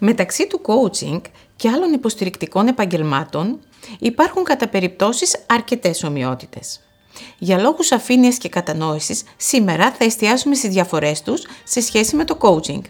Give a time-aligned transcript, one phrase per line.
[0.00, 1.20] Μεταξύ του coaching
[1.56, 3.60] και άλλων υποστηρικτικών επαγγελμάτων
[3.98, 6.80] υπάρχουν κατά περιπτώσεις αρκετές ομοιότητες.
[7.38, 12.38] Για λόγους αφήνειας και κατανόησης, σήμερα θα εστιάσουμε στις διαφορές τους σε σχέση με το
[12.40, 12.80] coaching.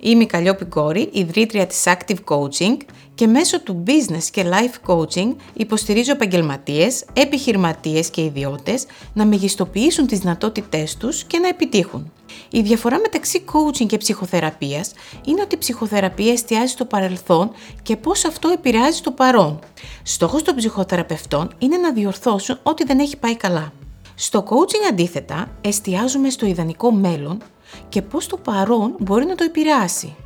[0.00, 2.76] Είμαι η Καλλιόπη Κόρη, ιδρύτρια της Active Coaching
[3.14, 10.18] και μέσω του business και life coaching υποστηρίζω επαγγελματίες, επιχειρηματίες και ιδιώτες να μεγιστοποιήσουν τις
[10.18, 12.12] δυνατότητές τους και να επιτύχουν.
[12.50, 14.92] Η διαφορά μεταξύ coaching και ψυχοθεραπείας
[15.24, 17.50] είναι ότι η ψυχοθεραπεία εστιάζει στο παρελθόν
[17.82, 19.58] και πώς αυτό επηρεάζει το παρόν.
[20.02, 23.72] Στόχος των ψυχοθεραπευτών είναι να διορθώσουν ό,τι δεν έχει πάει καλά.
[24.14, 27.42] Στο coaching αντίθετα, εστιάζουμε στο ιδανικό μέλλον
[27.88, 30.16] και πώς το παρόν μπορεί να το επηρεάσει.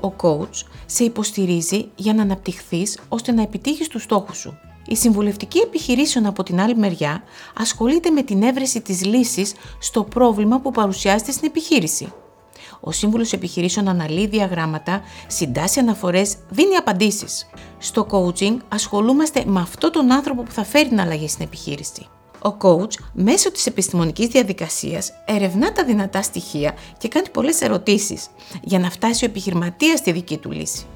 [0.00, 4.58] Ο coach σε υποστηρίζει για να αναπτυχθείς ώστε να επιτύχεις τους στόχους σου.
[4.86, 7.22] Η συμβουλευτική επιχειρήσεων από την άλλη μεριά
[7.58, 12.12] ασχολείται με την έβρεση της λύσης στο πρόβλημα που παρουσιάζεται στην επιχείρηση.
[12.80, 17.46] Ο σύμβουλος επιχειρήσεων αναλύει διαγράμματα, συντάσσει αναφορές, δίνει απαντήσεις.
[17.78, 22.06] Στο coaching ασχολούμαστε με αυτόν τον άνθρωπο που θα φέρει την αλλαγή στην επιχείρηση.
[22.46, 28.26] Ο coach μέσω της επιστημονικής διαδικασίας ερευνά τα δυνατά στοιχεία και κάνει πολλές ερωτήσεις
[28.62, 30.86] για να φτάσει ο επιχειρηματίας στη δική του λύση.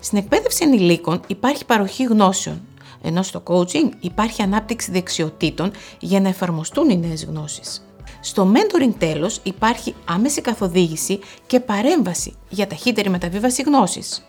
[0.00, 2.60] Στην εκπαίδευση ενηλίκων υπάρχει παροχή γνώσεων,
[3.02, 7.86] ενώ στο coaching υπάρχει ανάπτυξη δεξιοτήτων για να εφαρμοστούν οι νέες γνώσεις.
[8.20, 14.26] Στο mentoring τέλος υπάρχει άμεση καθοδήγηση και παρέμβαση για ταχύτερη μεταβίβαση γνώσης.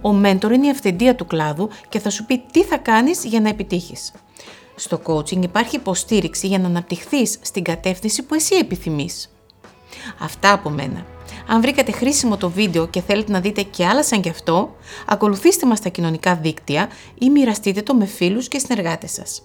[0.00, 3.40] Ο mentor είναι η αυθεντία του κλάδου και θα σου πει τι θα κάνεις για
[3.40, 4.12] να επιτύχεις.
[4.80, 9.30] Στο coaching υπάρχει υποστήριξη για να αναπτυχθείς στην κατεύθυνση που εσύ επιθυμείς.
[10.18, 11.06] Αυτά από μένα.
[11.46, 14.76] Αν βρήκατε χρήσιμο το βίντεο και θέλετε να δείτε και άλλα σαν κι αυτό,
[15.06, 19.42] ακολουθήστε μας στα κοινωνικά δίκτυα ή μοιραστείτε το με φίλους και συνεργάτες σας.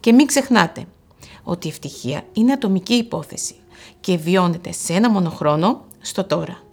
[0.00, 0.84] Και μην ξεχνάτε
[1.42, 3.54] ότι η ευτυχία είναι ατομική υπόθεση
[4.00, 6.69] και βιώνεται σε ένα μόνο χρόνο στο τώρα.